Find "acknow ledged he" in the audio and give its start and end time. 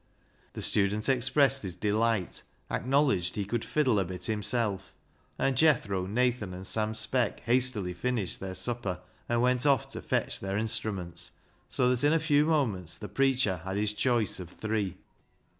2.71-3.45